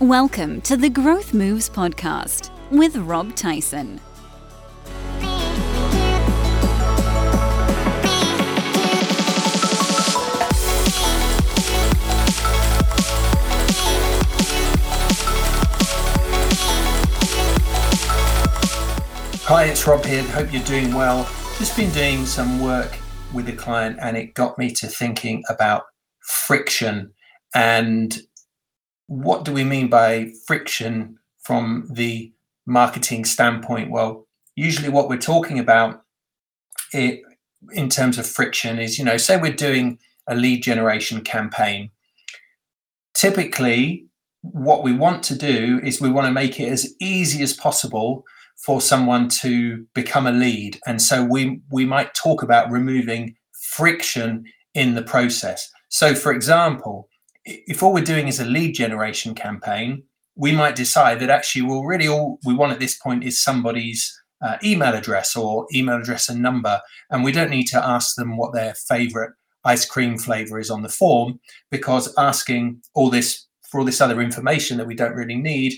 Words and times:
Welcome 0.00 0.62
to 0.62 0.78
the 0.78 0.88
Growth 0.88 1.34
Moves 1.34 1.68
podcast 1.68 2.48
with 2.70 2.96
Rob 2.96 3.36
Tyson. 3.36 4.00
Hi, 19.44 19.64
it's 19.64 19.86
Rob 19.86 20.02
here. 20.06 20.22
Hope 20.22 20.50
you're 20.50 20.62
doing 20.62 20.94
well. 20.94 21.24
Just 21.58 21.76
been 21.76 21.90
doing 21.90 22.24
some 22.24 22.58
work 22.58 22.98
with 23.34 23.50
a 23.50 23.52
client 23.52 23.98
and 24.00 24.16
it 24.16 24.32
got 24.32 24.56
me 24.56 24.70
to 24.72 24.86
thinking 24.86 25.44
about 25.50 25.82
friction 26.20 27.12
and 27.54 28.18
what 29.10 29.44
do 29.44 29.52
we 29.52 29.64
mean 29.64 29.88
by 29.88 30.30
friction 30.46 31.18
from 31.40 31.88
the 31.90 32.32
marketing 32.64 33.24
standpoint? 33.24 33.90
Well, 33.90 34.28
usually 34.54 34.88
what 34.88 35.08
we're 35.08 35.18
talking 35.18 35.58
about 35.58 36.04
it, 36.92 37.20
in 37.72 37.88
terms 37.88 38.18
of 38.18 38.26
friction 38.26 38.78
is, 38.78 39.00
you 39.00 39.04
know, 39.04 39.16
say 39.16 39.36
we're 39.36 39.52
doing 39.52 39.98
a 40.28 40.36
lead 40.36 40.62
generation 40.62 41.22
campaign. 41.22 41.90
Typically, 43.12 44.06
what 44.42 44.84
we 44.84 44.92
want 44.92 45.24
to 45.24 45.34
do 45.34 45.80
is 45.82 46.00
we 46.00 46.08
want 46.08 46.28
to 46.28 46.32
make 46.32 46.60
it 46.60 46.68
as 46.68 46.94
easy 47.00 47.42
as 47.42 47.52
possible 47.52 48.24
for 48.64 48.80
someone 48.80 49.28
to 49.28 49.84
become 49.92 50.28
a 50.28 50.32
lead. 50.32 50.78
And 50.86 51.02
so 51.02 51.24
we 51.24 51.60
we 51.72 51.84
might 51.84 52.14
talk 52.14 52.44
about 52.44 52.70
removing 52.70 53.34
friction 53.72 54.44
in 54.74 54.94
the 54.94 55.02
process. 55.02 55.68
So 55.88 56.14
for 56.14 56.32
example, 56.32 57.09
if 57.44 57.82
all 57.82 57.92
we're 57.92 58.04
doing 58.04 58.28
is 58.28 58.40
a 58.40 58.44
lead 58.44 58.74
generation 58.74 59.34
campaign, 59.34 60.02
we 60.36 60.52
might 60.52 60.76
decide 60.76 61.20
that 61.20 61.30
actually, 61.30 61.62
well, 61.62 61.84
really 61.84 62.08
all 62.08 62.38
we 62.44 62.54
want 62.54 62.72
at 62.72 62.80
this 62.80 62.96
point 62.96 63.24
is 63.24 63.42
somebody's 63.42 64.16
uh, 64.42 64.56
email 64.64 64.94
address 64.94 65.36
or 65.36 65.66
email 65.74 66.00
address 66.00 66.28
and 66.28 66.40
number. 66.40 66.80
And 67.10 67.24
we 67.24 67.32
don't 67.32 67.50
need 67.50 67.66
to 67.68 67.84
ask 67.84 68.16
them 68.16 68.36
what 68.36 68.54
their 68.54 68.74
favorite 68.74 69.32
ice 69.64 69.84
cream 69.84 70.16
flavor 70.16 70.58
is 70.58 70.70
on 70.70 70.82
the 70.82 70.88
form 70.88 71.38
because 71.70 72.14
asking 72.16 72.80
all 72.94 73.10
this 73.10 73.46
for 73.70 73.80
all 73.80 73.86
this 73.86 74.00
other 74.00 74.20
information 74.20 74.78
that 74.78 74.86
we 74.86 74.94
don't 74.94 75.14
really 75.14 75.36
need 75.36 75.74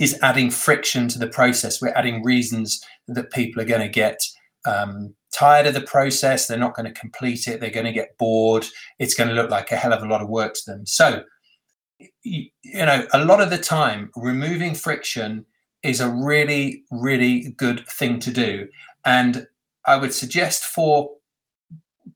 is 0.00 0.18
adding 0.22 0.50
friction 0.50 1.08
to 1.08 1.18
the 1.18 1.26
process. 1.26 1.80
We're 1.80 1.88
adding 1.94 2.22
reasons 2.22 2.80
that 3.08 3.32
people 3.32 3.60
are 3.60 3.66
going 3.66 3.82
to 3.82 3.88
get 3.88 4.18
um, 4.66 5.14
tired 5.36 5.66
of 5.66 5.74
the 5.74 5.80
process. 5.82 6.46
They're 6.46 6.58
not 6.58 6.74
going 6.74 6.92
to 6.92 6.98
complete 6.98 7.46
it. 7.46 7.60
They're 7.60 7.70
going 7.70 7.86
to 7.86 7.92
get 7.92 8.16
bored. 8.18 8.66
It's 8.98 9.14
going 9.14 9.28
to 9.28 9.34
look 9.34 9.50
like 9.50 9.70
a 9.70 9.76
hell 9.76 9.92
of 9.92 10.02
a 10.02 10.08
lot 10.08 10.22
of 10.22 10.28
work 10.28 10.54
to 10.54 10.62
them. 10.66 10.86
So, 10.86 11.22
you, 12.22 12.50
know, 12.64 13.06
a 13.12 13.24
lot 13.24 13.40
of 13.40 13.50
the 13.50 13.58
time, 13.58 14.10
removing 14.16 14.74
friction 14.74 15.44
is 15.82 16.00
a 16.00 16.08
really, 16.08 16.84
really 16.90 17.54
good 17.56 17.86
thing 17.88 18.18
to 18.20 18.30
do. 18.30 18.68
And 19.04 19.46
I 19.86 19.96
would 19.96 20.12
suggest 20.12 20.64
for 20.64 21.10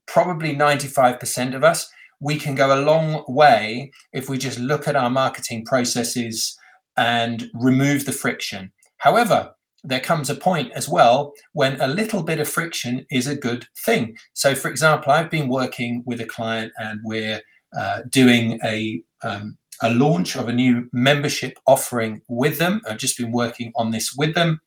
probably 0.07 0.55
95% 0.55 1.55
of 1.55 1.63
us, 1.63 1.89
we 2.19 2.37
can 2.37 2.53
go 2.53 2.75
a 2.75 2.81
long 2.81 3.23
way 3.27 3.91
if 4.13 4.29
we 4.29 4.37
just 4.37 4.59
look 4.59 4.87
at 4.87 4.95
our 4.95 5.09
marketing 5.09 5.65
processes 5.65 6.57
and 6.97 7.49
remove 7.53 8.05
the 8.05 8.11
friction. 8.11 8.71
However, 8.97 9.53
there 9.83 9.99
comes 9.99 10.29
a 10.29 10.35
point 10.35 10.71
as 10.73 10.87
well 10.87 11.33
when 11.53 11.79
a 11.81 11.87
little 11.87 12.23
bit 12.23 12.39
of 12.39 12.47
friction 12.47 13.05
is 13.09 13.27
a 13.27 13.35
good 13.35 13.65
thing. 13.85 14.15
So, 14.33 14.53
for 14.53 14.69
example, 14.69 15.11
I've 15.11 15.31
been 15.31 15.49
working 15.49 16.03
with 16.05 16.21
a 16.21 16.25
client 16.25 16.71
and 16.77 16.99
we're 17.03 17.41
uh, 17.75 18.01
doing 18.09 18.59
a 18.63 19.03
um, 19.23 19.57
a 19.83 19.89
launch 19.89 20.35
of 20.35 20.47
a 20.47 20.53
new 20.53 20.87
membership 20.93 21.57
offering 21.65 22.21
with 22.27 22.59
them. 22.59 22.81
I've 22.87 22.99
just 22.99 23.17
been 23.17 23.31
working 23.31 23.71
on 23.75 23.91
this 23.91 24.13
with 24.15 24.35
them, 24.35 24.61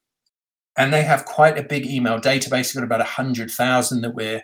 and 0.77 0.93
they 0.93 1.03
have 1.03 1.25
quite 1.25 1.59
a 1.59 1.63
big 1.63 1.87
email 1.87 2.19
database. 2.19 2.75
We've 2.75 2.83
got 2.83 2.85
about 2.85 3.01
a 3.01 3.05
hundred 3.05 3.51
thousand 3.51 4.01
that 4.01 4.15
we're 4.15 4.43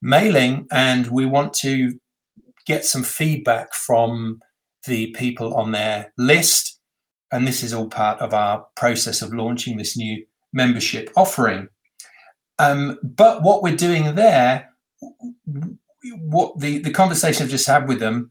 mailing, 0.00 0.66
and 0.72 1.06
we 1.08 1.26
want 1.26 1.52
to 1.54 1.98
get 2.66 2.84
some 2.84 3.04
feedback 3.04 3.74
from 3.74 4.40
the 4.86 5.12
people 5.12 5.54
on 5.54 5.70
their 5.70 6.12
list 6.18 6.71
and 7.32 7.46
this 7.48 7.62
is 7.62 7.72
all 7.72 7.88
part 7.88 8.20
of 8.20 8.34
our 8.34 8.66
process 8.76 9.22
of 9.22 9.32
launching 9.32 9.78
this 9.78 9.96
new 9.96 10.24
membership 10.52 11.10
offering. 11.16 11.68
Um, 12.58 12.98
but 13.02 13.42
what 13.42 13.62
we're 13.62 13.76
doing 13.76 14.14
there, 14.14 14.70
what 16.20 16.60
the, 16.60 16.78
the 16.78 16.90
conversation 16.90 17.44
I've 17.44 17.50
just 17.50 17.66
had 17.66 17.88
with 17.88 17.98
them 17.98 18.30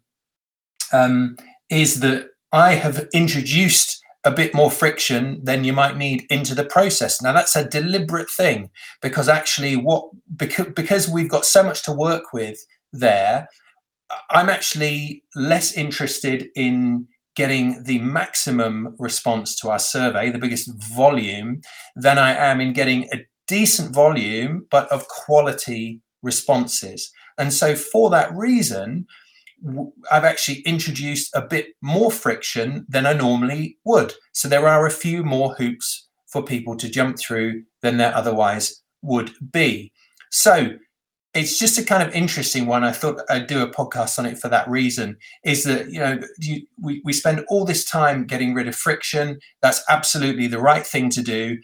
um, 0.94 1.36
is 1.70 2.00
that 2.02 2.30
I 2.52 2.76
have 2.76 3.08
introduced 3.14 4.02
a 4.24 4.32
bit 4.32 4.54
more 4.54 4.70
friction 4.70 5.44
than 5.44 5.64
you 5.64 5.74
might 5.74 5.98
need 5.98 6.26
into 6.30 6.54
the 6.54 6.64
process. 6.64 7.22
Now 7.22 7.34
that's 7.34 7.56
a 7.56 7.68
deliberate 7.68 8.30
thing 8.30 8.70
because 9.02 9.28
actually 9.28 9.76
what 9.76 10.10
because, 10.36 10.68
because 10.76 11.10
we've 11.10 11.30
got 11.30 11.44
so 11.44 11.64
much 11.64 11.84
to 11.86 11.92
work 11.92 12.32
with 12.32 12.64
there, 12.94 13.48
I'm 14.30 14.50
actually 14.50 15.24
less 15.36 15.74
interested 15.74 16.50
in 16.56 17.08
getting 17.36 17.84
the 17.84 18.00
maximum 18.00 18.96
response 19.00 19.56
to 19.58 19.70
our 19.70 19.80
survey, 19.80 20.30
the 20.30 20.38
biggest 20.38 20.72
volume, 20.94 21.62
than 21.96 22.18
I 22.18 22.34
am 22.34 22.60
in 22.60 22.74
getting 22.74 23.08
a 23.14 23.26
decent 23.48 23.94
volume, 23.94 24.68
but 24.70 24.92
of 24.92 25.08
quality 25.08 26.02
responses. 26.22 27.12
And 27.38 27.54
so, 27.54 27.76
for 27.76 28.10
that 28.10 28.34
reason, 28.34 29.06
I've 30.12 30.24
actually 30.24 30.60
introduced 30.62 31.30
a 31.36 31.42
bit 31.42 31.68
more 31.82 32.12
friction 32.12 32.86
than 32.90 33.06
I 33.06 33.14
normally 33.14 33.78
would. 33.86 34.14
So, 34.34 34.48
there 34.48 34.68
are 34.68 34.86
a 34.86 34.92
few 34.92 35.24
more 35.24 35.54
hoops 35.56 36.08
for 36.28 36.44
people 36.44 36.76
to 36.78 36.90
jump 36.90 37.20
through 37.20 37.64
than 37.82 37.98
there 37.98 38.16
otherwise 38.16 38.82
would 39.02 39.32
be. 39.52 39.92
So, 40.32 40.78
it's 41.34 41.58
just 41.58 41.78
a 41.78 41.84
kind 41.84 42.04
of 42.04 42.14
interesting 42.14 42.66
one. 42.66 42.84
I 42.84 42.92
thought 42.92 43.22
I'd 43.30 43.48
do 43.48 43.62
a 43.62 43.72
podcast 43.72 44.20
on 44.20 44.26
it 44.26 44.38
for 44.38 44.50
that 44.50 44.70
reason. 44.70 45.18
Is 45.44 45.64
that 45.64 45.90
you 45.90 46.00
know 46.00 46.20
you, 46.40 46.66
we 46.80 47.02
we 47.06 47.14
spend 47.14 47.46
all 47.48 47.66
this 47.66 47.86
time 47.86 48.26
getting 48.26 48.54
rid 48.54 48.68
of 48.68 48.76
friction. 48.76 49.40
That's 49.62 49.82
absolutely 49.90 50.48
the 50.48 50.60
right 50.60 50.86
thing 50.86 51.10
to 51.12 51.22
do, 51.22 51.58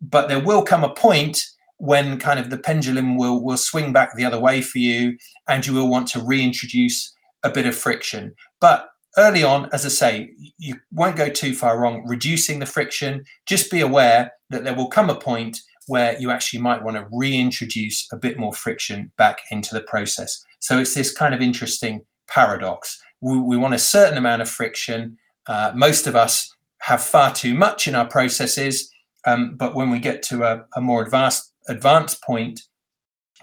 but 0.00 0.28
there 0.28 0.42
will 0.42 0.62
come 0.62 0.84
a 0.84 0.94
point 0.94 1.44
when 1.76 2.18
kind 2.18 2.38
of 2.38 2.50
the 2.50 2.58
pendulum 2.58 3.16
will 3.16 3.42
will 3.44 3.56
swing 3.56 3.92
back 3.92 4.14
the 4.14 4.24
other 4.24 4.40
way 4.40 4.62
for 4.62 4.78
you, 4.78 5.18
and 5.48 5.66
you 5.66 5.74
will 5.74 5.88
want 5.88 6.08
to 6.08 6.24
reintroduce 6.24 7.14
a 7.42 7.50
bit 7.50 7.66
of 7.66 7.74
friction. 7.74 8.34
But 8.60 8.88
early 9.18 9.42
on, 9.42 9.68
as 9.72 9.84
I 9.84 9.90
say, 9.90 10.30
you 10.58 10.76
won't 10.92 11.16
go 11.16 11.28
too 11.28 11.54
far 11.54 11.78
wrong 11.78 12.04
reducing 12.06 12.58
the 12.58 12.66
friction. 12.66 13.24
Just 13.46 13.70
be 13.70 13.80
aware 13.80 14.32
that 14.48 14.64
there 14.64 14.74
will 14.74 14.88
come 14.88 15.10
a 15.10 15.14
point 15.14 15.60
where 15.90 16.16
you 16.20 16.30
actually 16.30 16.60
might 16.60 16.84
want 16.84 16.96
to 16.96 17.04
reintroduce 17.10 18.06
a 18.12 18.16
bit 18.16 18.38
more 18.38 18.52
friction 18.52 19.10
back 19.16 19.40
into 19.50 19.74
the 19.74 19.80
process. 19.80 20.44
So 20.60 20.78
it's 20.78 20.94
this 20.94 21.12
kind 21.12 21.34
of 21.34 21.40
interesting 21.40 22.02
paradox. 22.28 23.02
We, 23.20 23.40
we 23.40 23.56
want 23.56 23.74
a 23.74 23.78
certain 23.78 24.16
amount 24.16 24.40
of 24.40 24.48
friction. 24.48 25.18
Uh, 25.48 25.72
most 25.74 26.06
of 26.06 26.14
us 26.14 26.54
have 26.82 27.02
far 27.02 27.34
too 27.34 27.54
much 27.54 27.88
in 27.88 27.96
our 27.96 28.06
processes, 28.06 28.88
um, 29.26 29.56
but 29.56 29.74
when 29.74 29.90
we 29.90 29.98
get 29.98 30.22
to 30.24 30.44
a, 30.44 30.64
a 30.76 30.80
more 30.80 31.02
advanced 31.02 31.52
advanced 31.68 32.22
point, 32.22 32.60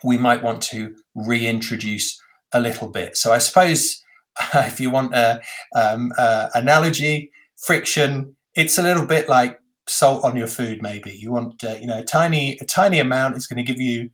we 0.05 0.17
might 0.17 0.41
want 0.41 0.61
to 0.61 0.95
reintroduce 1.15 2.19
a 2.53 2.61
little 2.61 2.87
bit. 2.87 3.17
So 3.17 3.33
I 3.33 3.39
suppose 3.39 4.01
if 4.55 4.79
you 4.79 4.89
want 4.89 5.13
a 5.13 5.41
um, 5.75 6.13
uh, 6.17 6.47
analogy, 6.55 7.29
friction, 7.57 8.37
it's 8.55 8.77
a 8.77 8.83
little 8.83 9.05
bit 9.05 9.27
like 9.27 9.59
salt 9.87 10.23
on 10.23 10.35
your 10.35 10.47
food 10.47 10.81
maybe. 10.81 11.11
You 11.11 11.31
want 11.31 11.63
uh, 11.63 11.75
you 11.79 11.87
know 11.87 11.99
a 11.99 12.03
tiny 12.03 12.57
a 12.59 12.65
tiny 12.65 12.99
amount 12.99 13.37
is 13.37 13.47
going 13.47 13.63
to 13.63 13.71
give 13.71 13.81
you 13.81 14.09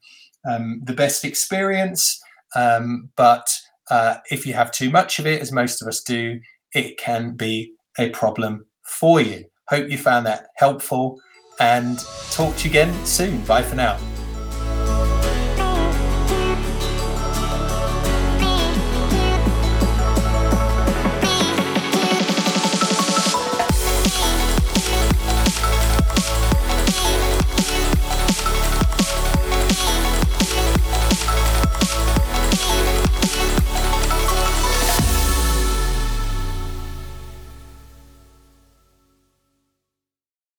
um, 0.49 0.81
the 0.83 0.93
best 0.93 1.23
experience 1.23 2.21
um, 2.55 3.09
but 3.15 3.47
uh, 3.89 4.15
if 4.31 4.45
you 4.45 4.53
have 4.53 4.71
too 4.71 4.89
much 4.89 5.19
of 5.19 5.25
it 5.27 5.41
as 5.41 5.51
most 5.51 5.81
of 5.81 5.87
us 5.87 6.01
do 6.01 6.39
it 6.73 6.97
can 6.97 7.35
be 7.35 7.73
a 7.99 8.09
problem 8.09 8.65
for 8.83 9.21
you. 9.21 9.45
Hope 9.69 9.89
you 9.89 9.97
found 9.97 10.25
that 10.25 10.47
helpful 10.55 11.19
and 11.59 11.99
talk 12.31 12.55
to 12.57 12.63
you 12.65 12.71
again 12.71 13.05
soon. 13.05 13.43
Bye 13.45 13.61
for 13.61 13.75
now 13.75 14.12